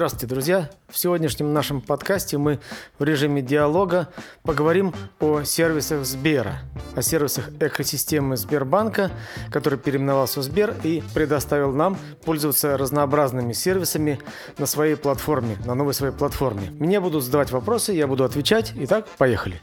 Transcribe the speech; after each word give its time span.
Здравствуйте, 0.00 0.26
друзья! 0.28 0.70
В 0.88 0.98
сегодняшнем 0.98 1.52
нашем 1.52 1.82
подкасте 1.82 2.38
мы 2.38 2.58
в 2.98 3.04
режиме 3.04 3.42
диалога 3.42 4.08
поговорим 4.42 4.94
о 5.18 5.42
сервисах 5.42 6.06
Сбера, 6.06 6.60
о 6.96 7.02
сервисах 7.02 7.50
экосистемы 7.60 8.38
Сбербанка, 8.38 9.10
который 9.50 9.78
переименовался 9.78 10.40
в 10.40 10.42
Сбер 10.42 10.74
и 10.84 11.02
предоставил 11.12 11.72
нам 11.72 11.98
пользоваться 12.24 12.78
разнообразными 12.78 13.52
сервисами 13.52 14.18
на 14.56 14.64
своей 14.64 14.96
платформе, 14.96 15.58
на 15.66 15.74
новой 15.74 15.92
своей 15.92 16.14
платформе. 16.14 16.70
Мне 16.78 16.98
будут 16.98 17.22
задавать 17.22 17.50
вопросы, 17.50 17.92
я 17.92 18.06
буду 18.06 18.24
отвечать. 18.24 18.72
Итак, 18.76 19.06
поехали! 19.18 19.60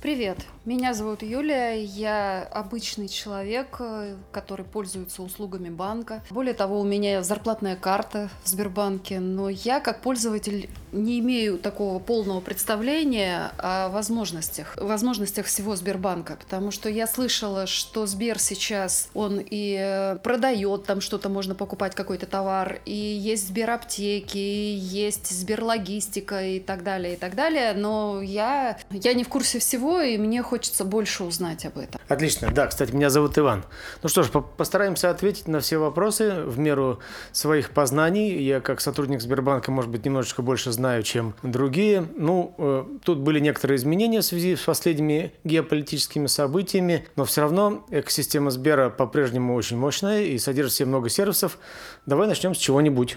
Привет, 0.00 0.38
меня 0.64 0.94
зовут 0.94 1.22
Юлия, 1.22 1.82
я 1.82 2.42
обычный 2.50 3.08
человек, 3.08 3.76
э, 3.80 4.16
который 4.32 4.64
пользуется 4.64 5.22
услугами 5.22 5.70
банка. 5.70 6.22
Более 6.30 6.54
того, 6.54 6.80
у 6.80 6.84
меня 6.84 7.22
зарплатная 7.22 7.76
карта 7.76 8.28
в 8.44 8.48
Сбербанке, 8.48 9.20
но 9.20 9.48
я 9.48 9.80
как 9.80 10.00
пользователь 10.00 10.68
не 10.92 11.18
имею 11.20 11.58
такого 11.58 11.98
полного 11.98 12.40
представления 12.40 13.52
о 13.58 13.88
возможностях, 13.88 14.76
возможностях 14.76 15.46
всего 15.46 15.74
Сбербанка, 15.74 16.36
потому 16.36 16.70
что 16.70 16.88
я 16.88 17.06
слышала, 17.06 17.66
что 17.66 18.06
Сбер 18.06 18.38
сейчас, 18.38 19.08
он 19.14 19.40
и 19.44 19.76
э, 19.78 20.16
продает, 20.22 20.84
там 20.84 21.00
что-то 21.00 21.28
можно 21.28 21.54
покупать, 21.54 21.94
какой-то 21.94 22.26
товар, 22.26 22.80
и 22.84 22.94
есть 22.94 23.48
Сбераптеки, 23.48 24.36
есть 24.36 25.30
Сберлогистика 25.30 26.44
и 26.44 26.60
так 26.60 26.82
далее, 26.82 27.14
и 27.14 27.16
так 27.16 27.34
далее, 27.34 27.72
но 27.72 28.20
я, 28.22 28.78
я 28.90 29.14
не 29.14 29.24
в 29.24 29.28
курсе 29.28 29.58
всего, 29.58 29.71
и 30.00 30.18
мне 30.18 30.42
хочется 30.42 30.84
больше 30.84 31.24
узнать 31.24 31.64
об 31.64 31.78
этом. 31.78 32.00
Отлично. 32.08 32.50
Да, 32.52 32.66
кстати, 32.66 32.92
меня 32.92 33.10
зовут 33.10 33.38
Иван. 33.38 33.64
Ну 34.02 34.08
что 34.08 34.22
ж, 34.22 34.30
постараемся 34.30 35.10
ответить 35.10 35.48
на 35.48 35.60
все 35.60 35.78
вопросы 35.78 36.42
в 36.44 36.58
меру 36.58 37.00
своих 37.32 37.70
познаний. 37.70 38.42
Я 38.42 38.60
как 38.60 38.80
сотрудник 38.80 39.20
Сбербанка, 39.20 39.70
может 39.70 39.90
быть, 39.90 40.04
немножечко 40.04 40.42
больше 40.42 40.72
знаю, 40.72 41.02
чем 41.02 41.34
другие. 41.42 42.06
Ну, 42.16 42.54
э, 42.58 42.84
тут 43.04 43.18
были 43.18 43.40
некоторые 43.40 43.76
изменения 43.76 44.20
в 44.20 44.24
связи 44.24 44.56
с 44.56 44.60
последними 44.60 45.32
геополитическими 45.44 46.26
событиями, 46.26 47.06
но 47.16 47.24
все 47.24 47.42
равно 47.42 47.86
экосистема 47.90 48.50
Сбера 48.50 48.90
по-прежнему 48.90 49.54
очень 49.54 49.76
мощная 49.76 50.22
и 50.22 50.38
содержит 50.38 50.72
в 50.72 50.76
себе 50.76 50.86
много 50.86 51.08
сервисов. 51.08 51.58
Давай 52.06 52.28
начнем 52.28 52.54
с 52.54 52.58
чего-нибудь. 52.58 53.16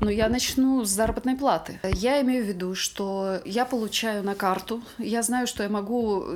Ну, 0.00 0.10
я 0.10 0.28
начну 0.28 0.84
с 0.84 0.90
заработной 0.90 1.34
платы. 1.34 1.80
Я 1.82 2.20
имею 2.22 2.44
в 2.44 2.48
виду, 2.48 2.74
что 2.74 3.40
я 3.44 3.64
получаю 3.64 4.22
на 4.22 4.34
карту, 4.34 4.80
я 4.98 5.22
знаю, 5.22 5.46
что 5.46 5.62
я 5.62 5.68
могу 5.68 5.87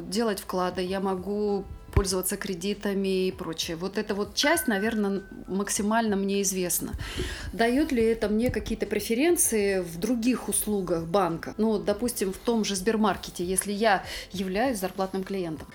делать 0.08 0.40
вклады, 0.40 0.82
я 0.82 1.00
могу 1.00 1.64
пользоваться 1.92 2.36
кредитами 2.36 3.28
и 3.28 3.32
прочее. 3.32 3.76
Вот 3.76 3.98
эта 3.98 4.14
вот 4.14 4.34
часть, 4.34 4.66
наверное, 4.66 5.22
максимально 5.46 6.16
мне 6.16 6.42
известна. 6.42 6.92
Дает 7.52 7.92
ли 7.92 8.02
это 8.02 8.28
мне 8.28 8.50
какие-то 8.50 8.86
преференции 8.86 9.80
в 9.80 9.98
других 9.98 10.48
услугах 10.48 11.04
банка? 11.04 11.54
Ну, 11.58 11.78
допустим, 11.78 12.32
в 12.32 12.38
том 12.38 12.64
же 12.64 12.76
Сбермаркете, 12.76 13.44
если 13.44 13.72
я 13.72 14.04
являюсь 14.32 14.78
зарплатным 14.78 15.22
клиентом. 15.22 15.66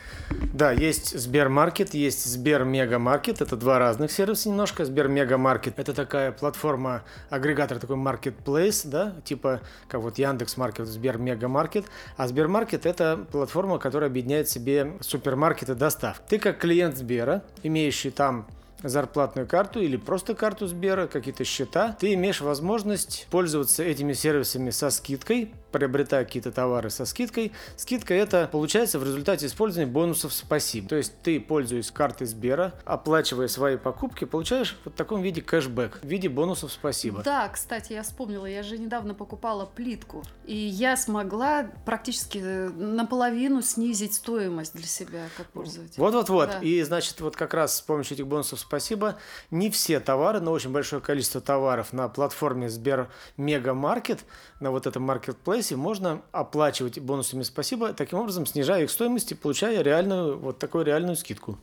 Да, 0.54 0.72
есть 0.72 1.18
Сбермаркет, 1.18 1.94
есть 1.94 2.26
Сбермегамаркет. 2.26 3.42
Это 3.42 3.56
два 3.56 3.78
разных 3.80 4.12
сервиса 4.12 4.50
немножко. 4.50 4.86
Сбермегамаркет– 4.86 5.74
это 5.78 5.94
такая 5.94 6.32
платформа, 6.32 7.04
агрегатор, 7.30 7.80
такой 7.80 7.96
маркетплейс, 7.96 8.84
да, 8.84 9.16
типа 9.24 9.62
как 9.88 10.02
вот 10.02 10.18
Яндекс.Маркет, 10.18 10.88
Сбермегамаркет. 10.88 11.86
А 12.18 12.28
Сбермаркет– 12.28 12.86
это 12.88 13.26
платформа, 13.32 13.78
которая 13.78 14.10
объединяет 14.10 14.48
в 14.48 14.52
себе 14.52 14.94
супермаркеты 15.02 15.76
доставки 15.76 16.07
состав. 16.08 16.22
Ты 16.28 16.40
как 16.40 16.60
клиент 16.60 16.98
Сбера, 16.98 17.44
имеющий 17.64 18.12
там 18.12 18.48
зарплатную 18.84 19.48
карту 19.48 19.82
или 19.82 19.98
просто 19.98 20.36
карту 20.36 20.68
Сбера, 20.68 21.08
какие-то 21.08 21.44
счета, 21.44 21.96
ты 22.00 22.14
имеешь 22.14 22.42
возможность 22.42 23.28
пользоваться 23.32 23.84
этими 23.84 24.14
сервисами 24.14 24.70
со 24.70 24.90
скидкой, 24.92 25.52
приобретая 25.72 26.26
какие-то 26.26 26.52
товары 26.52 26.90
со 26.90 27.06
скидкой. 27.06 27.52
Скидка 27.76 28.14
это 28.14 28.50
получается 28.52 29.00
в 29.00 29.04
результате 29.04 29.46
использования 29.46 29.92
бонусов 29.92 30.34
спасибо. 30.34 30.88
То 30.88 30.96
есть 30.96 31.14
ты, 31.22 31.40
пользуясь 31.40 31.92
картой 31.92 32.28
Сбера, 32.28 32.74
оплачивая 32.86 33.48
свои 33.48 33.78
покупки, 33.78 34.26
получаешь 34.26 34.78
в 34.86 34.92
таком 34.92 35.22
виде 35.22 35.42
кэшбэк, 35.42 36.00
в 36.02 36.08
виде 36.08 36.30
бонусов 36.30 36.72
спасибо. 36.72 37.22
Да, 37.24 37.48
кстати, 37.50 37.94
я 37.94 38.04
вспомнила, 38.04 38.46
я 38.46 38.64
же 38.64 38.78
недавно 38.78 39.14
покупала 39.14 39.66
плитку, 39.66 40.24
и 40.46 40.56
я 40.56 40.96
смогла 40.96 41.70
практически 41.86 42.38
наполовину 42.38 43.62
снизить 43.62 44.14
стоимость 44.14 44.74
для 44.74 44.88
себя 44.88 45.26
как 45.36 45.48
пользователь. 45.48 45.96
Вот-вот-вот. 45.98 46.50
Да. 46.50 46.60
И, 46.60 46.82
значит, 46.84 47.20
вот 47.22 47.36
как 47.36 47.54
раз 47.54 47.78
с 47.78 47.82
помощью 47.82 48.16
этих 48.16 48.28
бонусов 48.28 48.60
спасибо, 48.60 49.18
не 49.52 49.70
все 49.70 50.00
товары, 50.00 50.40
но 50.40 50.52
очень 50.52 50.72
большое 50.72 51.02
количество 51.02 51.42
товаров 51.42 51.94
на 51.94 52.08
платформе 52.08 52.70
Сбер 52.70 53.10
Мега 53.36 53.74
Маркет, 53.74 54.24
на 54.60 54.72
вот 54.72 54.88
этом 54.88 55.04
маркетплейсе 55.04 55.57
можно 55.76 56.22
оплачивать 56.32 57.00
бонусами 57.00 57.44
спасибо, 57.44 57.94
таким 57.94 58.20
образом 58.20 58.46
снижая 58.46 58.84
их 58.84 58.92
стоимость 58.92 59.32
и 59.32 59.36
получая 59.36 59.82
реальную, 59.82 60.38
вот 60.38 60.60
такую 60.60 60.86
реальную 60.86 61.16
скидку. 61.16 61.58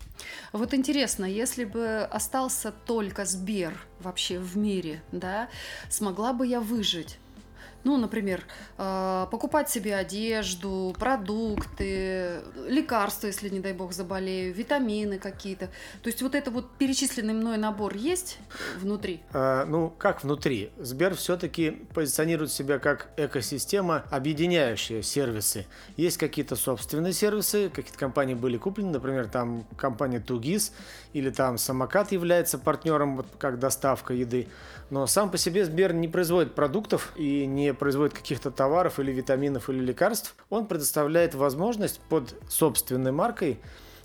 Вот 0.52 0.74
интересно, 0.74 1.24
если 1.24 1.64
бы 1.64 1.98
остался 2.10 2.72
только 2.72 3.24
Сбер 3.24 3.74
вообще 4.00 4.38
в 4.38 4.56
мире, 4.56 5.02
да, 5.12 5.48
смогла 5.88 6.32
бы 6.32 6.46
я 6.46 6.60
выжить? 6.60 7.18
Ну, 7.84 7.98
например, 7.98 8.44
э, 8.78 9.26
покупать 9.30 9.68
себе 9.68 9.94
одежду, 9.94 10.94
продукты, 10.98 12.40
лекарства, 12.66 13.26
если, 13.26 13.50
не 13.50 13.60
дай 13.60 13.74
бог, 13.74 13.92
заболею, 13.92 14.54
витамины 14.54 15.18
какие-то. 15.18 15.66
То 16.02 16.08
есть 16.08 16.22
вот 16.22 16.34
это 16.34 16.50
вот 16.50 16.70
перечисленный 16.78 17.34
мной 17.34 17.58
набор 17.58 17.94
есть 17.94 18.38
внутри? 18.80 19.20
А, 19.34 19.66
ну, 19.66 19.90
как 19.90 20.24
внутри? 20.24 20.70
Сбер 20.78 21.14
все-таки 21.14 21.70
позиционирует 21.92 22.50
себя 22.50 22.78
как 22.78 23.10
экосистема, 23.18 24.04
объединяющая 24.10 25.02
сервисы. 25.02 25.66
Есть 25.98 26.16
какие-то 26.16 26.56
собственные 26.56 27.12
сервисы, 27.12 27.68
какие-то 27.68 27.98
компании 27.98 28.34
были 28.34 28.56
куплены, 28.56 28.92
например, 28.92 29.28
там 29.28 29.66
компания 29.76 30.20
Тугис 30.20 30.72
или 31.12 31.28
там 31.28 31.58
Самокат 31.58 32.12
является 32.12 32.58
партнером, 32.58 33.16
вот 33.16 33.26
как 33.38 33.58
доставка 33.58 34.14
еды. 34.14 34.48
Но 34.88 35.06
сам 35.06 35.30
по 35.30 35.36
себе 35.36 35.64
Сбер 35.64 35.92
не 35.92 36.08
производит 36.08 36.54
продуктов 36.54 37.12
и 37.16 37.46
не 37.46 37.73
производит 37.74 38.14
каких-то 38.14 38.50
товаров 38.50 38.98
или 38.98 39.12
витаминов 39.12 39.68
или 39.68 39.78
лекарств. 39.78 40.34
Он 40.50 40.66
предоставляет 40.66 41.34
возможность 41.34 42.00
под 42.08 42.34
собственной 42.48 43.12
маркой 43.12 43.60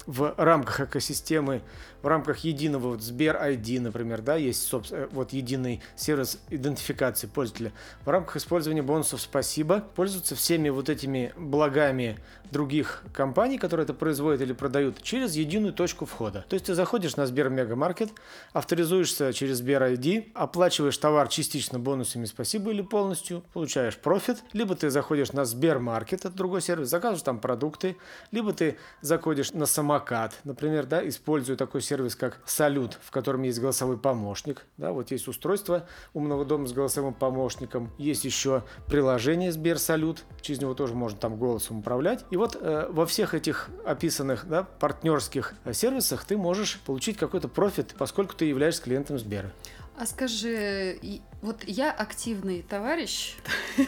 в 0.10 0.34
рамках 0.38 0.82
экосистемы 0.82 1.62
в 2.02 2.08
рамках 2.08 2.40
единого 2.40 2.90
вот 2.90 3.02
Сбер 3.02 3.36
ID, 3.36 3.80
например, 3.80 4.22
да, 4.22 4.36
есть 4.36 4.74
э, 4.92 5.08
вот 5.12 5.34
единый 5.34 5.82
сервис 5.96 6.40
идентификации 6.50 7.28
пользователя. 7.28 7.74
В 8.06 8.10
рамках 8.10 8.38
использования 8.38 8.82
бонусов 8.82 9.22
«Спасибо» 9.22 9.84
пользуются 9.96 10.36
всеми 10.36 10.70
вот 10.70 10.90
этими 10.90 11.34
благами 11.38 12.18
других 12.52 13.04
компаний, 13.14 13.60
которые 13.60 13.84
это 13.84 13.94
производят 13.94 14.42
или 14.42 14.54
продают, 14.54 15.04
через 15.04 15.36
единую 15.36 15.72
точку 15.72 16.06
входа. 16.06 16.46
То 16.50 16.56
есть 16.56 16.66
ты 16.66 16.74
заходишь 16.74 17.16
на 17.16 17.28
Сбер 17.28 17.50
Мегамаркет, 17.50 18.10
авторизуешься 18.54 19.34
через 19.34 19.58
Сбер 19.58 19.84
ID, 19.84 20.32
оплачиваешь 20.34 20.98
товар 20.98 21.28
частично 21.28 21.78
бонусами 21.78 22.26
«Спасибо» 22.26 22.72
или 22.72 22.82
полностью, 22.82 23.44
получаешь 23.54 23.98
профит, 23.98 24.38
либо 24.54 24.76
ты 24.76 24.90
заходишь 24.90 25.32
на 25.34 25.46
Сбермаркет, 25.46 26.22
это 26.22 26.32
другой 26.32 26.62
сервис, 26.62 26.90
заказываешь 26.90 27.22
там 27.22 27.40
продукты, 27.40 27.98
либо 28.32 28.52
ты 28.54 28.78
заходишь 29.02 29.52
на 29.52 29.68
Самокат, 29.68 29.99
например, 30.44 30.86
да, 30.86 31.08
используя 31.08 31.56
такой 31.58 31.82
сервис, 31.82 32.16
как 32.16 32.40
Салют, 32.46 32.98
в 33.02 33.12
котором 33.12 33.44
есть 33.44 33.60
голосовой 33.60 33.98
помощник. 33.98 34.66
Да, 34.78 34.92
вот 34.92 35.12
есть 35.12 35.28
устройство 35.28 35.88
умного 36.14 36.46
дома 36.46 36.68
с 36.68 36.74
голосовым 36.74 37.14
помощником. 37.14 37.92
Есть 37.98 38.26
еще 38.26 38.64
приложение 38.88 39.52
Сбер 39.52 39.80
Салют, 39.80 40.24
через 40.42 40.62
него 40.62 40.74
тоже 40.74 40.94
можно 40.94 41.18
там 41.20 41.38
голосом 41.38 41.80
управлять. 41.80 42.26
И 42.32 42.38
вот 42.38 42.58
э, 42.60 42.88
во 42.90 43.06
всех 43.06 43.34
этих 43.34 43.70
описанных 43.86 44.48
да, 44.48 44.64
партнерских 44.64 45.54
э, 45.66 45.74
сервисах 45.74 46.26
ты 46.26 46.38
можешь 46.38 46.80
получить 46.86 47.18
какой-то 47.18 47.48
профит, 47.48 47.96
поскольку 47.98 48.36
ты 48.36 48.46
являешься 48.46 48.82
клиентом 48.82 49.20
Сбера. 49.20 49.52
А 49.98 50.06
скажи, 50.06 50.98
вот 51.42 51.66
я 51.66 51.92
активный 51.92 52.62
товарищ. 52.62 53.36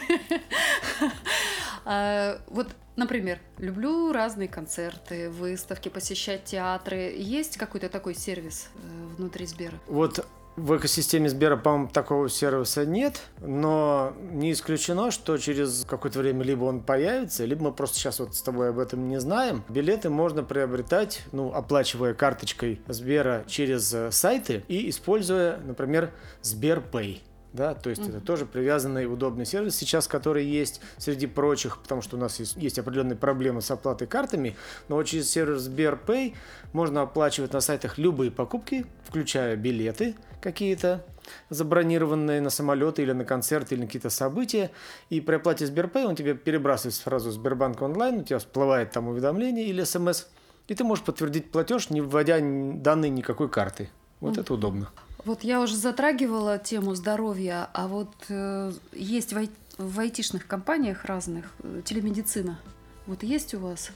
А, 1.84 2.38
вот 2.46 2.68
Например, 2.96 3.38
люблю 3.58 4.12
разные 4.12 4.48
концерты, 4.48 5.30
выставки, 5.30 5.88
посещать 5.88 6.44
театры. 6.44 7.14
Есть 7.16 7.56
какой-то 7.56 7.88
такой 7.88 8.14
сервис 8.14 8.68
э, 8.74 9.16
внутри 9.16 9.46
Сбера? 9.46 9.74
Вот 9.86 10.26
в 10.56 10.76
экосистеме 10.76 11.30
Сбера, 11.30 11.56
по-моему, 11.56 11.88
такого 11.88 12.28
сервиса 12.28 12.84
нет, 12.84 13.22
но 13.40 14.12
не 14.32 14.52
исключено, 14.52 15.10
что 15.10 15.38
через 15.38 15.86
какое-то 15.88 16.18
время 16.18 16.44
либо 16.44 16.64
он 16.64 16.82
появится, 16.82 17.46
либо 17.46 17.64
мы 17.64 17.72
просто 17.72 17.96
сейчас 17.96 18.20
вот 18.20 18.34
с 18.34 18.42
тобой 18.42 18.68
об 18.68 18.78
этом 18.78 19.08
не 19.08 19.18
знаем. 19.18 19.64
Билеты 19.70 20.10
можно 20.10 20.42
приобретать, 20.42 21.22
ну, 21.32 21.52
оплачивая 21.54 22.12
карточкой 22.12 22.82
Сбера 22.86 23.44
через 23.46 23.92
э, 23.94 24.10
сайты 24.10 24.62
и 24.68 24.90
используя, 24.90 25.56
например, 25.56 26.12
Сберпэй. 26.42 27.22
Да, 27.52 27.74
то 27.74 27.90
есть 27.90 28.02
mm-hmm. 28.02 28.16
это 28.16 28.20
тоже 28.20 28.46
привязанный 28.46 29.06
удобный 29.06 29.44
сервис 29.44 29.76
сейчас, 29.76 30.08
который 30.08 30.44
есть 30.44 30.80
среди 30.96 31.26
прочих, 31.26 31.78
потому 31.78 32.00
что 32.00 32.16
у 32.16 32.20
нас 32.20 32.38
есть, 32.40 32.56
есть 32.56 32.78
определенные 32.78 33.16
проблемы 33.16 33.60
с 33.60 33.70
оплатой 33.70 34.06
картами, 34.06 34.56
но 34.88 35.02
через 35.02 35.30
сервис 35.30 35.62
Сберпэй 35.62 36.34
можно 36.72 37.02
оплачивать 37.02 37.52
на 37.52 37.60
сайтах 37.60 37.98
любые 37.98 38.30
покупки, 38.30 38.86
включая 39.04 39.56
билеты 39.56 40.14
какие-то, 40.40 41.04
забронированные 41.50 42.40
на 42.40 42.50
самолеты 42.50 43.02
или 43.02 43.12
на 43.12 43.24
концерты 43.24 43.74
или 43.74 43.82
на 43.82 43.86
какие-то 43.86 44.10
события. 44.10 44.70
И 45.10 45.20
при 45.20 45.36
оплате 45.36 45.66
Сберпэй 45.66 46.04
он 46.06 46.16
тебе 46.16 46.34
перебрасывает 46.34 46.94
сразу 46.94 47.30
Сбербанк 47.30 47.80
онлайн, 47.82 48.20
у 48.20 48.24
тебя 48.24 48.38
всплывает 48.38 48.92
там 48.92 49.08
уведомление 49.08 49.66
или 49.66 49.84
смс, 49.84 50.26
и 50.68 50.74
ты 50.74 50.84
можешь 50.84 51.04
подтвердить 51.04 51.50
платеж, 51.50 51.90
не 51.90 52.00
вводя 52.00 52.38
данные 52.40 53.10
никакой 53.10 53.48
карты. 53.48 53.90
Вот 54.20 54.36
mm. 54.36 54.40
это 54.40 54.54
удобно. 54.54 54.90
Вот 55.24 55.44
я 55.44 55.60
уже 55.60 55.76
затрагивала 55.76 56.58
тему 56.58 56.94
здоровья, 56.94 57.68
а 57.72 57.86
вот 57.86 58.12
э, 58.28 58.72
есть 58.92 59.32
в, 59.32 59.36
ай- 59.38 59.50
в 59.78 60.00
айтишных 60.00 60.46
компаниях 60.48 61.04
разных 61.04 61.46
э, 61.62 61.82
телемедицина. 61.84 62.58
Вот 63.06 63.22
есть 63.22 63.54
у 63.54 63.60
вас 63.60 63.90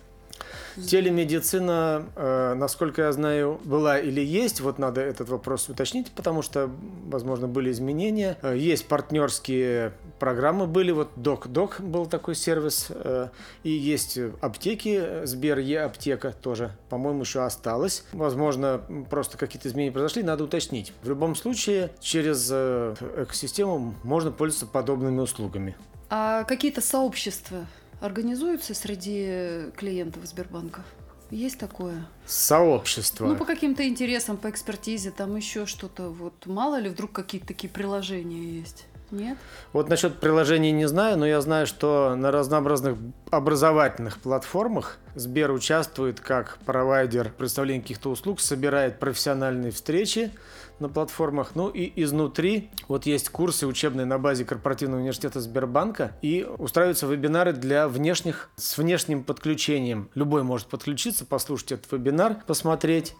Телемедицина, 0.77 2.07
э, 2.15 2.55
насколько 2.55 3.03
я 3.03 3.13
знаю, 3.13 3.61
была 3.65 3.99
или 3.99 4.21
есть, 4.21 4.61
вот 4.61 4.79
надо 4.79 5.01
этот 5.01 5.29
вопрос 5.29 5.69
уточнить, 5.69 6.11
потому 6.13 6.43
что, 6.43 6.71
возможно, 7.07 7.49
были 7.49 7.71
изменения. 7.71 8.37
Э, 8.43 8.57
есть 8.57 8.87
партнерские 8.87 9.93
программы 10.19 10.67
были, 10.67 10.91
вот 10.91 11.11
Док-Док 11.17 11.81
был 11.81 12.07
такой 12.07 12.35
сервис, 12.35 12.89
э, 12.91 13.29
и 13.63 13.71
есть 13.71 14.19
аптеки, 14.41 15.25
Сбер 15.25 15.59
Е-аптека 15.59 16.35
тоже, 16.43 16.73
по-моему, 16.89 17.23
еще 17.23 17.43
осталось. 17.43 18.05
Возможно, 18.13 18.81
просто 19.11 19.39
какие-то 19.39 19.69
изменения 19.69 19.93
произошли, 19.93 20.23
надо 20.23 20.45
уточнить. 20.45 20.93
В 21.03 21.09
любом 21.09 21.35
случае, 21.37 21.91
через 22.01 22.51
экосистему 22.51 23.95
можно 24.03 24.31
пользоваться 24.31 24.67
подобными 24.67 25.21
услугами. 25.21 25.75
А 26.09 26.45
какие-то 26.45 26.81
сообщества 26.81 27.67
организуются 28.01 28.75
среди 28.75 29.71
клиентов 29.77 30.27
Сбербанка? 30.27 30.85
Есть 31.31 31.59
такое? 31.59 32.07
Сообщество. 32.25 33.27
Ну, 33.27 33.37
по 33.37 33.45
каким-то 33.45 33.87
интересам, 33.87 34.37
по 34.37 34.49
экспертизе, 34.49 35.11
там 35.11 35.35
еще 35.35 35.67
что-то. 35.67 36.11
Вот 36.11 36.47
мало 36.47 36.79
ли 36.79 36.89
вдруг 36.89 37.13
какие-то 37.13 37.49
такие 37.49 37.69
приложения 37.69 38.61
есть? 38.61 38.87
Нет? 39.11 39.39
Вот 39.73 39.89
насчет 39.89 40.19
приложений 40.19 40.73
не 40.73 40.87
знаю, 40.89 41.17
но 41.17 41.27
я 41.27 41.41
знаю, 41.41 41.67
что 41.67 42.15
на 42.17 42.31
разнообразных 42.31 42.97
образовательных 43.31 44.19
платформах 44.19 44.99
Сбер 45.15 45.51
участвует 45.53 46.21
как 46.21 46.59
провайдер 46.67 47.31
представления 47.31 47.83
каких-то 47.83 48.11
услуг, 48.11 48.41
собирает 48.41 48.99
профессиональные 48.99 49.71
встречи, 49.71 50.33
на 50.79 50.89
платформах. 50.89 51.53
Ну 51.55 51.69
и 51.69 51.91
изнутри 52.03 52.71
вот 52.89 53.07
есть 53.07 53.31
курсы 53.31 53.67
учебные 53.67 54.07
на 54.07 54.19
базе 54.19 54.45
корпоративного 54.45 55.01
университета 55.01 55.41
Сбербанка 55.41 56.13
и 56.23 56.47
устраиваются 56.59 57.07
вебинары 57.07 57.53
для 57.53 57.89
внешних 57.89 58.51
с 58.57 58.77
внешним 58.79 59.25
подключением. 59.25 60.11
Любой 60.15 60.43
может 60.43 60.69
подключиться, 60.69 61.25
послушать 61.25 61.73
этот 61.73 61.93
вебинар, 61.93 62.43
посмотреть. 62.47 63.15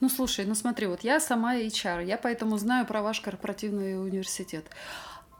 Ну 0.00 0.08
слушай, 0.08 0.44
ну 0.46 0.54
смотри, 0.54 0.86
вот 0.86 1.02
я 1.02 1.20
сама 1.20 1.56
HR, 1.56 2.04
я 2.04 2.16
поэтому 2.16 2.56
знаю 2.58 2.86
про 2.86 3.02
ваш 3.02 3.20
корпоративный 3.20 4.02
университет. 4.02 4.66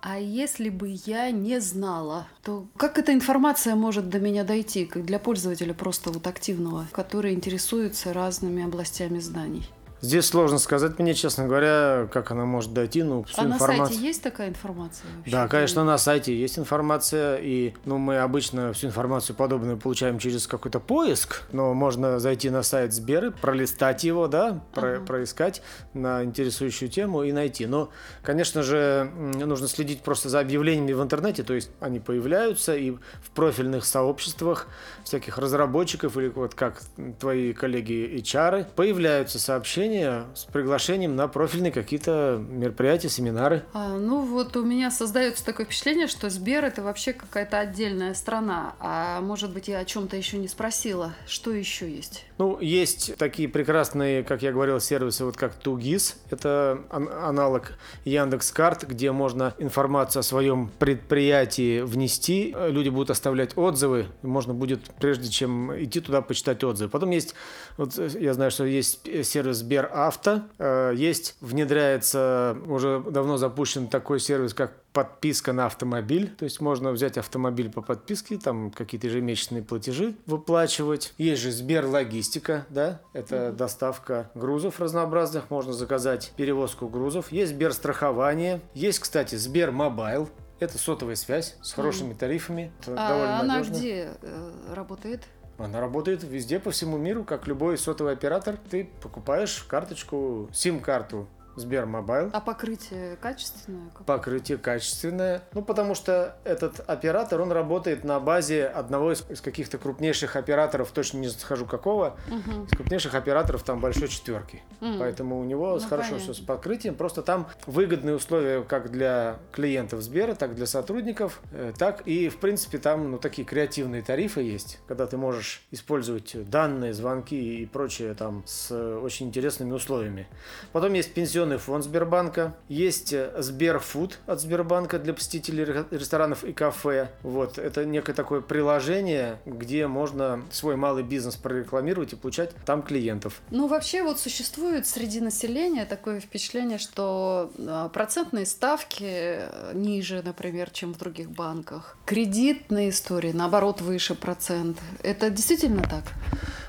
А 0.00 0.19
если 0.19 0.69
бы 0.69 0.97
я 1.06 1.31
не 1.33 1.61
знала, 1.61 2.29
то 2.45 2.69
как 2.77 2.99
эта 2.99 3.12
информация 3.12 3.75
может 3.75 4.09
до 4.09 4.21
меня 4.21 4.45
дойти, 4.45 4.87
как 4.87 5.05
для 5.05 5.19
пользователя 5.19 5.75
просто 5.75 6.12
вот 6.12 6.27
активного, 6.27 6.87
который 6.93 7.35
интересуется 7.35 8.12
разными 8.12 8.62
областями 8.62 9.19
знаний? 9.19 9.65
Здесь 10.00 10.27
сложно 10.27 10.59
сказать 10.59 10.99
мне, 10.99 11.12
честно 11.15 11.47
говоря, 11.47 12.09
как 12.12 12.31
она 12.31 12.45
может 12.45 12.73
дойти. 12.73 13.03
Ну, 13.03 13.25
всю 13.25 13.41
а 13.41 13.45
информацию... 13.47 13.79
на 13.79 13.87
сайте 13.87 14.06
есть 14.06 14.23
такая 14.23 14.49
информация? 14.49 15.06
Вообще? 15.17 15.33
Да, 15.33 15.49
конечно, 15.49 15.85
на 15.85 15.99
сайте 15.99 16.39
есть 16.39 16.59
информация. 16.59 17.39
И 17.39 17.75
ну, 17.85 17.99
мы 17.99 18.19
обычно 18.19 18.73
всю 18.73 18.87
информацию 18.87 19.35
подобную 19.35 19.77
получаем 19.77 20.19
через 20.19 20.47
какой-то 20.47 20.79
поиск. 20.79 21.43
Но 21.50 21.75
можно 21.75 22.21
зайти 22.21 22.49
на 22.49 22.62
сайт 22.62 22.93
Сберы, 22.93 23.33
пролистать 23.33 24.05
его, 24.05 24.29
да, 24.29 24.62
про 24.73 24.97
ага. 24.97 25.05
проискать 25.05 25.62
на 25.95 26.23
интересующую 26.23 26.89
тему 26.89 27.25
и 27.25 27.33
найти. 27.33 27.67
Но, 27.67 27.91
конечно 28.23 28.62
же, 28.62 29.11
нужно 29.17 29.67
следить 29.67 30.03
просто 30.03 30.29
за 30.29 30.39
объявлениями 30.39 30.93
в 30.93 31.03
интернете. 31.03 31.43
То 31.43 31.55
есть 31.55 31.71
они 31.81 31.99
появляются 31.99 32.77
и 32.77 32.93
в 32.93 33.31
профильных 33.35 33.85
сообществах 33.85 34.69
всяких 35.03 35.39
разработчиков 35.39 36.17
или 36.17 36.29
вот 36.29 36.55
как 36.55 36.83
твои 37.19 37.53
коллеги 37.53 38.23
HR 38.23 38.67
появляются 38.77 39.41
сообщения 39.41 39.88
приглашение 39.88 40.26
с 40.35 40.44
приглашением 40.44 41.17
на 41.17 41.29
профильные 41.29 41.73
какие-то 41.73 42.43
мероприятия, 42.49 43.08
семинары. 43.08 43.64
А, 43.73 43.96
ну 43.96 44.20
вот 44.20 44.56
у 44.56 44.64
меня 44.64 44.90
создается 44.90 45.44
такое 45.44 45.67
впечатление, 45.67 46.06
что 46.06 46.29
Сбер 46.29 46.64
это 46.64 46.82
вообще 46.82 47.12
какая-то 47.12 47.58
отдельная 47.58 48.14
страна. 48.14 48.75
А 48.81 49.20
может 49.20 49.52
быть 49.52 49.69
я 49.69 49.79
о 49.79 49.85
чем-то 49.85 50.17
еще 50.17 50.38
не 50.38 50.49
спросила. 50.49 51.14
Что 51.26 51.52
еще 51.52 51.90
есть? 51.90 52.25
Ну, 52.38 52.61
есть 52.61 53.17
такие 53.17 53.49
прекрасные, 53.49 54.23
как 54.23 54.43
я 54.43 54.52
говорил, 54.52 54.79
сервисы, 54.81 55.25
вот 55.25 55.37
как 55.37 55.55
Тугис. 55.55 56.17
Это 56.31 56.81
аналог 56.91 57.73
Яндекс 58.05 58.52
Карт, 58.52 58.84
где 58.87 59.11
можно 59.12 59.55
информацию 59.58 60.20
о 60.20 60.23
своем 60.23 60.70
предприятии 60.79 61.81
внести. 61.81 62.55
Люди 62.69 62.91
будут 62.91 63.11
оставлять 63.11 63.56
отзывы. 63.56 64.06
Можно 64.23 64.55
будет, 64.55 64.91
прежде 65.00 65.29
чем 65.29 65.73
идти 65.82 66.00
туда, 66.00 66.20
почитать 66.20 66.62
отзывы. 66.62 66.91
Потом 66.91 67.11
есть, 67.11 67.34
вот 67.76 67.96
я 67.96 68.34
знаю, 68.34 68.50
что 68.50 68.64
есть 68.64 69.00
сервис 69.25 69.56
Сбер 69.56 69.78
Сберавто. 69.79 70.49
Э, 70.59 70.93
есть, 70.95 71.37
внедряется, 71.41 72.57
уже 72.67 73.01
давно 73.01 73.37
запущен 73.37 73.87
такой 73.87 74.21
сервис, 74.21 74.55
как 74.55 74.73
подписка 74.93 75.53
на 75.53 75.67
автомобиль. 75.67 76.35
То 76.37 76.45
есть 76.45 76.61
можно 76.61 76.91
взять 76.91 77.19
автомобиль 77.19 77.71
по 77.71 77.83
подписке, 77.83 78.39
там 78.39 78.71
какие-то 78.71 79.07
ежемесячные 79.07 79.63
платежи 79.63 80.15
выплачивать. 80.27 81.15
Есть 81.19 81.43
же 81.43 81.53
Сбер 81.53 81.87
Логистика, 81.87 82.67
да, 82.71 83.01
это 83.13 83.37
mm-hmm. 83.37 83.53
доставка 83.53 84.31
грузов 84.35 84.81
разнообразных. 84.81 85.51
Можно 85.51 85.73
заказать 85.73 86.33
перевозку 86.37 86.89
грузов. 86.89 87.31
Есть 87.31 87.53
Сбер 87.53 87.73
Страхование. 87.73 88.61
Есть, 88.75 88.99
кстати, 89.01 89.37
Сбер 89.37 89.71
Мобайл. 89.71 90.29
Это 90.59 90.77
сотовая 90.77 91.15
связь 91.15 91.55
с 91.63 91.73
хорошими 91.73 92.15
тарифами. 92.15 92.73
Это 92.81 92.95
а 92.97 93.09
довольно 93.09 93.41
она 93.41 93.55
надежно. 93.55 93.75
где 93.75 94.11
э, 94.21 94.75
работает? 94.75 95.23
Она 95.58 95.81
работает 95.81 96.22
везде 96.22 96.60
по 96.60 96.70
всему 96.70 96.99
миру, 96.99 97.25
как 97.25 97.49
любой 97.49 97.76
сотовый 97.76 98.12
оператор. 98.12 98.56
Ты 98.70 98.88
покупаешь 99.02 99.64
карточку, 99.64 100.49
сим-карту 100.52 101.26
Сбермобайл. 101.58 102.31
А 102.32 102.40
покрытие 102.40 103.16
качественное? 103.16 103.90
Покрытие 104.06 104.58
качественное. 104.58 105.43
Ну, 105.52 105.62
потому 105.62 105.94
что 105.94 106.37
этот 106.44 106.81
оператор, 106.88 107.40
он 107.40 107.52
работает 107.52 108.05
на 108.05 108.20
базе 108.20 108.66
одного 108.66 109.12
из, 109.12 109.25
из 109.28 109.40
каких-то 109.40 109.78
крупнейших 109.78 110.37
операторов, 110.37 110.90
точно 110.90 111.19
не 111.19 111.28
скажу 111.28 111.66
какого, 111.66 112.16
угу. 112.28 112.64
из 112.64 112.70
крупнейших 112.70 113.14
операторов 113.14 113.62
там 113.62 113.81
большой 113.81 114.08
четверки. 114.08 114.62
Угу. 114.81 114.99
Поэтому 114.99 115.38
у 115.38 115.44
него 115.44 115.78
ну, 115.81 115.88
хорошо 115.88 116.12
понятно. 116.12 116.32
все 116.32 116.43
с 116.43 116.44
покрытием. 116.44 116.94
Просто 116.94 117.22
там 117.22 117.48
выгодные 117.67 118.17
условия 118.17 118.62
как 118.62 118.91
для 118.91 119.38
клиентов 119.53 120.03
Сбера, 120.03 120.34
так 120.34 120.53
и 120.53 120.55
для 120.55 120.67
сотрудников, 120.67 121.41
э, 121.53 121.72
так 121.77 122.06
и, 122.06 122.29
в 122.29 122.36
принципе, 122.38 122.79
там 122.79 123.10
ну, 123.12 123.19
такие 123.19 123.46
креативные 123.46 124.03
тарифы 124.03 124.43
есть, 124.43 124.79
когда 124.86 125.06
ты 125.06 125.17
можешь 125.17 125.62
использовать 125.70 126.36
данные, 126.50 126.93
звонки 126.93 127.62
и 127.62 127.67
прочее 127.67 128.15
там 128.15 128.43
с 128.46 128.70
очень 128.72 129.29
интересными 129.29 129.72
условиями. 129.72 130.29
Потом 130.72 130.93
есть 130.93 131.15
пенсионные 131.15 131.47
пенсионный 131.48 131.58
фонд 131.58 131.84
Сбербанка, 131.84 132.55
есть 132.69 133.12
э, 133.12 133.31
Сберфуд 133.38 134.19
от 134.26 134.40
Сбербанка 134.40 134.98
для 134.98 135.14
посетителей 135.14 135.64
ресторанов 135.90 136.44
и 136.44 136.52
кафе. 136.52 137.10
Вот, 137.22 137.58
это 137.58 137.84
некое 137.84 138.12
такое 138.12 138.40
приложение, 138.40 139.38
где 139.46 139.86
можно 139.86 140.43
свой 140.50 140.76
малый 140.76 141.02
бизнес 141.02 141.36
прорекламировать 141.36 142.12
и 142.12 142.17
получать 142.17 142.50
там 142.67 142.82
клиентов. 142.82 143.40
Ну, 143.50 143.67
вообще 143.67 144.02
вот 144.02 144.20
существует 144.20 144.86
среди 144.86 145.20
населения 145.20 145.86
такое 145.86 146.20
впечатление, 146.20 146.78
что 146.78 147.50
а, 147.58 147.88
процентные 147.88 148.46
ставки 148.46 149.05
э, 149.05 149.72
ниже, 149.74 150.22
например, 150.24 150.70
чем 150.70 150.93
в 150.93 150.98
других 150.98 151.31
банках. 151.31 151.96
Кредитные 152.05 152.90
истории, 152.90 153.32
наоборот, 153.32 153.81
выше 153.81 154.14
процент. 154.14 154.78
Это 155.02 155.31
действительно 155.31 155.82
так? 155.82 156.05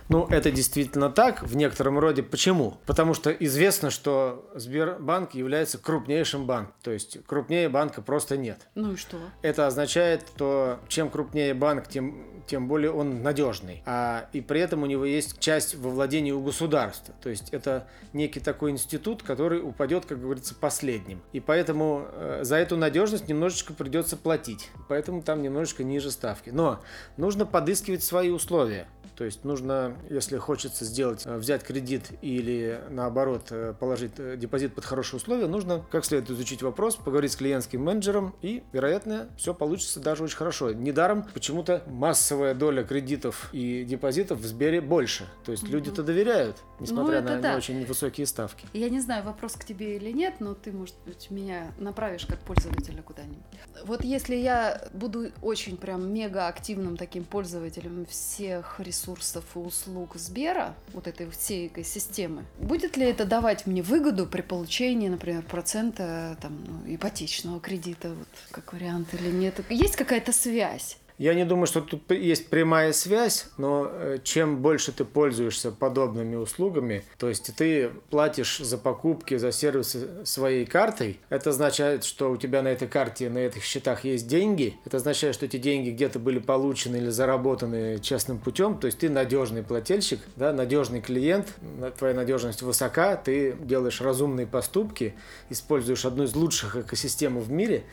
Ну, 0.09 0.25
это 0.27 0.51
действительно 0.51 1.09
так 1.09 1.43
в 1.43 1.55
некотором 1.55 1.99
роде. 1.99 2.23
Почему? 2.23 2.77
Потому 2.85 3.13
что 3.13 3.31
известно, 3.31 3.91
что 3.91 4.49
Сбербанк 4.55 5.35
является 5.35 5.77
крупнейшим 5.77 6.45
банком. 6.45 6.73
То 6.81 6.91
есть 6.91 7.23
крупнее 7.25 7.69
банка 7.69 8.01
просто 8.01 8.35
нет. 8.35 8.59
Ну 8.75 8.93
и 8.93 8.95
что? 8.95 9.17
Это 9.43 9.67
означает, 9.67 10.25
что 10.35 10.79
чем 10.87 11.09
крупнее 11.09 11.53
банк, 11.53 11.87
тем 11.87 12.39
тем 12.49 12.67
более 12.67 12.91
он 12.91 13.21
надежный. 13.21 13.83
А, 13.85 14.27
и 14.33 14.41
при 14.41 14.59
этом 14.59 14.81
у 14.81 14.87
него 14.87 15.05
есть 15.05 15.39
часть 15.39 15.75
во 15.75 15.91
владении 15.91 16.31
у 16.31 16.41
государства. 16.41 17.13
То 17.21 17.29
есть 17.29 17.49
это 17.51 17.87
некий 18.11 18.39
такой 18.39 18.71
институт, 18.71 19.21
который 19.21 19.61
упадет, 19.61 20.07
как 20.07 20.19
говорится, 20.19 20.55
последним. 20.55 21.21
И 21.31 21.39
поэтому 21.39 22.07
э, 22.11 22.39
за 22.41 22.55
эту 22.55 22.75
надежность 22.75 23.27
немножечко 23.27 23.73
придется 23.73 24.17
платить. 24.17 24.71
Поэтому 24.87 25.21
там 25.21 25.43
немножечко 25.43 25.83
ниже 25.83 26.09
ставки. 26.09 26.49
Но 26.49 26.81
нужно 27.17 27.45
подыскивать 27.45 28.03
свои 28.03 28.31
условия. 28.31 28.87
То 29.15 29.25
есть 29.25 29.43
нужно, 29.43 29.95
если 30.09 30.37
хочется 30.37 30.85
сделать, 30.85 31.23
э, 31.25 31.37
взять 31.37 31.63
кредит 31.63 32.11
или 32.21 32.81
наоборот 32.89 33.47
э, 33.51 33.73
положить 33.79 34.13
э, 34.17 34.37
депозит 34.37 34.73
под 34.73 34.85
хорошие 34.85 35.17
условия, 35.17 35.47
нужно 35.47 35.85
как 35.91 36.05
следует 36.05 36.31
изучить 36.31 36.61
вопрос, 36.61 36.95
поговорить 36.95 37.31
с 37.31 37.35
клиентским 37.35 37.83
менеджером 37.83 38.35
и, 38.41 38.63
вероятно, 38.71 39.29
все 39.37 39.53
получится 39.53 39.99
даже 39.99 40.23
очень 40.23 40.37
хорошо. 40.37 40.71
Недаром 40.71 41.25
почему-то 41.33 41.83
массовая 41.87 42.53
доля 42.53 42.83
кредитов 42.83 43.49
и 43.51 43.83
депозитов 43.83 44.39
в 44.39 44.45
Сбере 44.45 44.81
больше. 44.81 45.27
То 45.45 45.51
есть 45.51 45.63
люди-то 45.63 46.03
доверяют, 46.03 46.57
несмотря 46.79 47.21
ну, 47.21 47.29
на 47.29 47.39
да. 47.39 47.51
не 47.51 47.57
очень 47.57 47.85
высокие 47.85 48.25
ставки. 48.25 48.65
Я 48.73 48.89
не 48.89 48.99
знаю, 48.99 49.23
вопрос 49.23 49.53
к 49.53 49.65
тебе 49.65 49.97
или 49.97 50.11
нет, 50.11 50.35
но 50.39 50.53
ты, 50.53 50.71
может 50.71 50.95
быть, 51.05 51.29
меня 51.29 51.71
направишь 51.77 52.25
как 52.25 52.39
пользователя 52.39 53.01
куда-нибудь. 53.01 53.43
Вот 53.85 54.03
если 54.03 54.35
я 54.35 54.87
буду 54.93 55.31
очень 55.41 55.77
прям 55.77 56.11
мега 56.11 56.47
активным 56.47 56.97
таким 56.97 57.23
пользователем 57.23 58.05
всех 58.05 58.79
ресурсов 58.79 59.43
и 59.55 59.59
услуг 59.59 59.88
Сбера, 60.15 60.75
вот 60.93 61.07
этой 61.07 61.29
всей 61.29 61.67
экосистемы, 61.67 62.45
будет 62.59 62.97
ли 62.97 63.05
это 63.05 63.25
давать 63.25 63.65
мне 63.65 63.81
выгоду 63.81 64.25
при 64.25 64.41
получении, 64.41 65.09
например, 65.09 65.43
процента 65.43 66.37
там, 66.41 66.57
ну, 66.65 66.95
ипотечного 66.95 67.59
кредита, 67.59 68.09
вот, 68.09 68.27
как 68.51 68.73
вариант 68.73 69.13
или 69.13 69.29
нет? 69.29 69.59
Есть 69.69 69.95
какая-то 69.95 70.31
связь? 70.31 70.97
Я 71.19 71.33
не 71.33 71.43
думаю, 71.43 71.67
что 71.67 71.81
тут 71.81 72.09
есть 72.11 72.47
прямая 72.47 72.93
связь, 72.93 73.47
но 73.57 73.89
э, 73.91 74.19
чем 74.23 74.61
больше 74.61 74.93
ты 74.93 75.03
пользуешься 75.03 75.69
подобными 75.69 76.37
услугами, 76.37 77.03
то 77.17 77.27
есть 77.27 77.53
ты 77.57 77.89
платишь 78.09 78.59
за 78.59 78.77
покупки, 78.77 79.35
за 79.35 79.51
сервисы 79.51 80.25
своей 80.25 80.65
картой, 80.65 81.19
это 81.27 81.49
означает, 81.49 82.05
что 82.05 82.31
у 82.31 82.37
тебя 82.37 82.61
на 82.61 82.69
этой 82.69 82.87
карте, 82.87 83.29
на 83.29 83.39
этих 83.39 83.65
счетах 83.65 84.05
есть 84.05 84.29
деньги, 84.29 84.79
это 84.85 84.95
означает, 84.95 85.35
что 85.35 85.45
эти 85.45 85.57
деньги 85.57 85.89
где-то 85.89 86.19
были 86.19 86.39
получены 86.39 86.95
или 86.95 87.09
заработаны 87.09 87.99
честным 87.99 88.37
путем, 88.37 88.79
то 88.79 88.85
есть 88.85 88.99
ты 88.99 89.09
надежный 89.09 89.61
плательщик, 89.61 90.21
да, 90.37 90.53
надежный 90.53 91.01
клиент, 91.01 91.53
твоя 91.97 92.13
надежность 92.13 92.61
высока, 92.61 93.17
ты 93.17 93.57
делаешь 93.59 93.99
разумные 93.99 94.47
поступки, 94.47 95.15
используешь 95.49 96.05
одну 96.05 96.23
из 96.23 96.33
лучших 96.33 96.77
экосистем 96.77 97.39
в 97.39 97.51
мире, 97.51 97.83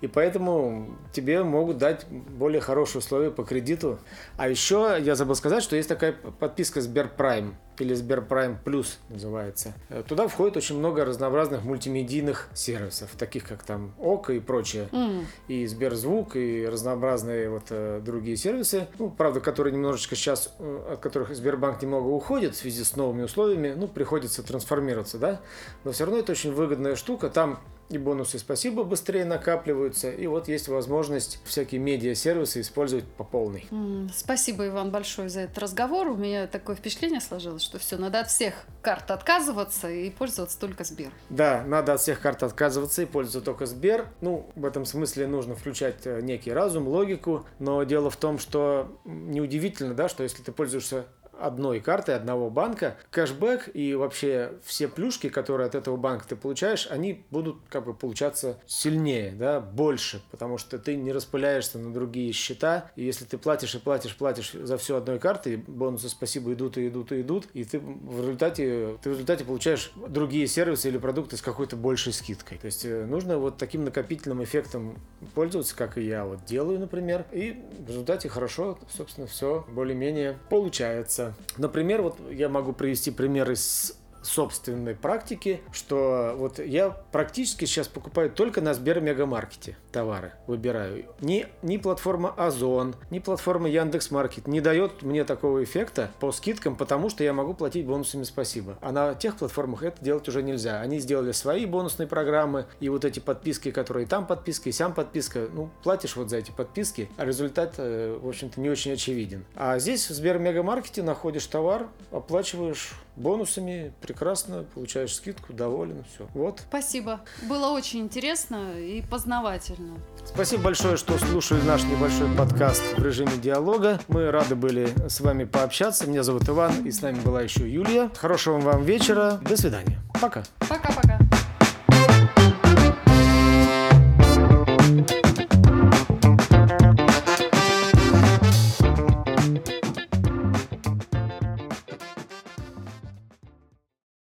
и 0.00 0.06
поэтому 0.06 0.96
тебе 1.12 1.42
могут 1.42 1.76
дать 1.76 2.06
более 2.08 2.62
хорошие 2.70 3.00
условия 3.00 3.32
по 3.32 3.42
кредиту. 3.42 3.98
А 4.36 4.48
еще 4.48 4.96
я 5.00 5.16
забыл 5.16 5.34
сказать, 5.34 5.60
что 5.60 5.74
есть 5.74 5.88
такая 5.88 6.12
подписка 6.12 6.80
Сберпрайм 6.80 7.56
или 7.80 7.94
Сберпрайм 7.94 8.58
Плюс 8.64 9.00
называется. 9.08 9.74
Э, 9.88 10.04
туда 10.06 10.28
входит 10.28 10.56
очень 10.56 10.78
много 10.78 11.04
разнообразных 11.04 11.64
мультимедийных 11.64 12.48
сервисов, 12.54 13.10
таких 13.18 13.48
как 13.48 13.64
там 13.64 13.92
ОКО 13.98 14.34
и 14.34 14.38
прочее, 14.38 14.88
mm. 14.92 15.24
и 15.48 15.66
Сберзвук, 15.66 16.36
и 16.36 16.64
разнообразные 16.64 17.50
вот 17.50 17.64
э, 17.70 18.00
другие 18.04 18.36
сервисы, 18.36 18.86
ну, 19.00 19.10
правда, 19.10 19.40
которые 19.40 19.72
немножечко 19.72 20.14
сейчас, 20.14 20.54
э, 20.60 20.92
от 20.92 21.00
которых 21.00 21.34
Сбербанк 21.34 21.82
немного 21.82 22.06
уходит 22.06 22.54
в 22.54 22.58
связи 22.58 22.84
с 22.84 22.94
новыми 22.94 23.24
условиями, 23.24 23.74
ну, 23.76 23.88
приходится 23.88 24.44
трансформироваться, 24.44 25.18
да, 25.18 25.40
но 25.82 25.90
все 25.90 26.04
равно 26.04 26.20
это 26.20 26.30
очень 26.30 26.52
выгодная 26.52 26.94
штука, 26.94 27.30
там 27.30 27.58
и 27.90 27.98
бонусы 27.98 28.38
спасибо 28.38 28.84
быстрее 28.84 29.24
накапливаются, 29.24 30.10
и 30.10 30.26
вот 30.26 30.48
есть 30.48 30.68
возможность 30.68 31.40
всякие 31.44 31.80
медиа-сервисы 31.80 32.60
использовать 32.60 33.04
по 33.04 33.24
полной. 33.24 33.66
Mm, 33.70 34.10
спасибо, 34.14 34.66
Иван, 34.66 34.90
большое 34.90 35.28
за 35.28 35.40
этот 35.40 35.58
разговор. 35.58 36.08
У 36.08 36.16
меня 36.16 36.46
такое 36.46 36.76
впечатление 36.76 37.20
сложилось, 37.20 37.62
что 37.62 37.78
все, 37.78 37.96
надо 37.96 38.20
от 38.20 38.28
всех 38.28 38.54
карт 38.80 39.10
отказываться 39.10 39.90
и 39.90 40.08
пользоваться 40.10 40.58
только 40.58 40.84
Сбер. 40.84 41.10
Да, 41.28 41.64
надо 41.66 41.94
от 41.94 42.00
всех 42.00 42.20
карт 42.20 42.42
отказываться 42.44 43.02
и 43.02 43.06
пользоваться 43.06 43.44
только 43.44 43.66
Сбер. 43.66 44.08
Ну, 44.20 44.48
в 44.54 44.64
этом 44.64 44.84
смысле 44.84 45.26
нужно 45.26 45.56
включать 45.56 46.06
э, 46.06 46.20
некий 46.22 46.52
разум, 46.52 46.86
логику, 46.86 47.44
но 47.58 47.82
дело 47.82 48.08
в 48.10 48.16
том, 48.16 48.38
что 48.38 49.00
неудивительно, 49.04 49.94
да, 49.94 50.08
что 50.08 50.22
если 50.22 50.42
ты 50.42 50.52
пользуешься 50.52 51.06
одной 51.40 51.80
картой 51.80 52.16
одного 52.16 52.50
банка, 52.50 52.96
кэшбэк 53.10 53.70
и 53.74 53.94
вообще 53.94 54.52
все 54.64 54.88
плюшки, 54.88 55.28
которые 55.28 55.66
от 55.66 55.74
этого 55.74 55.96
банка 55.96 56.26
ты 56.28 56.36
получаешь, 56.36 56.86
они 56.90 57.24
будут 57.30 57.58
как 57.68 57.84
бы 57.84 57.94
получаться 57.94 58.58
сильнее, 58.66 59.32
да, 59.32 59.60
больше, 59.60 60.22
потому 60.30 60.58
что 60.58 60.78
ты 60.78 60.96
не 60.96 61.12
распыляешься 61.12 61.78
на 61.78 61.92
другие 61.92 62.32
счета, 62.32 62.90
и 62.96 63.04
если 63.04 63.24
ты 63.24 63.38
платишь 63.38 63.74
и 63.74 63.78
платишь, 63.78 64.16
платишь 64.16 64.52
за 64.52 64.76
все 64.78 64.96
одной 64.96 65.18
картой, 65.18 65.56
бонусы 65.56 66.08
спасибо 66.08 66.52
идут 66.52 66.78
и 66.78 66.88
идут 66.88 67.12
и 67.12 67.20
идут, 67.20 67.46
и 67.54 67.64
ты 67.64 67.78
в 67.78 68.20
результате, 68.20 68.98
ты 69.02 69.10
в 69.10 69.12
результате 69.12 69.44
получаешь 69.44 69.92
другие 70.08 70.46
сервисы 70.46 70.88
или 70.88 70.98
продукты 70.98 71.36
с 71.36 71.42
какой-то 71.42 71.76
большей 71.76 72.12
скидкой. 72.12 72.58
То 72.58 72.66
есть 72.66 72.84
э, 72.84 73.04
нужно 73.04 73.38
вот 73.38 73.56
таким 73.56 73.84
накопительным 73.84 74.42
эффектом 74.42 74.98
пользоваться, 75.34 75.76
как 75.76 75.98
и 75.98 76.02
я 76.02 76.24
вот 76.24 76.44
делаю, 76.44 76.78
например, 76.78 77.24
и 77.32 77.60
в 77.78 77.88
результате 77.88 78.28
хорошо, 78.28 78.78
собственно, 78.88 79.26
все 79.26 79.64
более-менее 79.68 80.38
получается. 80.48 81.29
Например, 81.56 82.02
вот 82.02 82.18
я 82.30 82.48
могу 82.48 82.72
привести 82.72 83.10
пример 83.10 83.50
из 83.50 83.94
собственной 84.22 84.94
практики, 84.94 85.60
что 85.72 86.34
вот 86.36 86.58
я 86.58 86.90
практически 86.90 87.64
сейчас 87.64 87.88
покупаю 87.88 88.30
только 88.30 88.60
на 88.60 88.74
Сбер 88.74 89.00
Мегамаркете 89.00 89.76
товары, 89.92 90.32
выбираю. 90.46 91.06
Ни, 91.20 91.46
ни 91.62 91.76
платформа 91.76 92.30
Озон, 92.36 92.94
ни 93.10 93.18
платформа 93.18 93.68
Яндекс.Маркет 93.68 94.46
не 94.46 94.60
дает 94.60 95.02
мне 95.02 95.24
такого 95.24 95.62
эффекта 95.62 96.10
по 96.20 96.32
скидкам, 96.32 96.76
потому 96.76 97.10
что 97.10 97.24
я 97.24 97.32
могу 97.32 97.54
платить 97.54 97.86
бонусами 97.86 98.24
спасибо. 98.24 98.78
А 98.80 98.92
на 98.92 99.14
тех 99.14 99.36
платформах 99.36 99.82
это 99.82 100.02
делать 100.02 100.28
уже 100.28 100.42
нельзя. 100.42 100.80
Они 100.80 100.98
сделали 100.98 101.32
свои 101.32 101.66
бонусные 101.66 102.06
программы, 102.06 102.66
и 102.80 102.88
вот 102.88 103.04
эти 103.04 103.20
подписки, 103.20 103.70
которые 103.70 104.06
там 104.06 104.26
подписка, 104.26 104.68
и 104.68 104.72
сам 104.72 104.94
подписка, 104.94 105.48
ну, 105.52 105.70
платишь 105.82 106.16
вот 106.16 106.30
за 106.30 106.38
эти 106.38 106.50
подписки, 106.50 107.10
а 107.16 107.24
результат, 107.24 107.74
э, 107.78 108.18
в 108.20 108.28
общем-то, 108.28 108.60
не 108.60 108.70
очень 108.70 108.92
очевиден. 108.92 109.44
А 109.54 109.78
здесь 109.78 110.08
в 110.08 110.14
Сбер 110.14 110.38
Мегамаркете 110.38 111.02
находишь 111.02 111.46
товар, 111.46 111.88
оплачиваешь 112.10 112.92
бонусами, 113.16 113.92
прекрасно, 114.10 114.64
получаешь 114.74 115.14
скидку, 115.14 115.52
доволен, 115.52 116.04
все. 116.12 116.26
Вот. 116.34 116.62
Спасибо. 116.68 117.20
Было 117.42 117.68
очень 117.68 118.00
интересно 118.00 118.76
и 118.76 119.02
познавательно. 119.02 119.98
Спасибо 120.24 120.64
большое, 120.64 120.96
что 120.96 121.16
слушали 121.16 121.62
наш 121.62 121.84
небольшой 121.84 122.28
подкаст 122.36 122.82
в 122.98 123.04
режиме 123.04 123.36
диалога. 123.40 124.00
Мы 124.08 124.32
рады 124.32 124.56
были 124.56 124.88
с 125.08 125.20
вами 125.20 125.44
пообщаться. 125.44 126.08
Меня 126.08 126.24
зовут 126.24 126.48
Иван, 126.48 126.84
и 126.84 126.90
с 126.90 127.02
нами 127.02 127.20
была 127.20 127.42
еще 127.42 127.70
Юлия. 127.70 128.10
Хорошего 128.16 128.58
вам 128.58 128.82
вечера. 128.82 129.40
До 129.48 129.56
свидания. 129.56 130.00
Пока. 130.20 130.42
Пока-пока. 130.68 131.29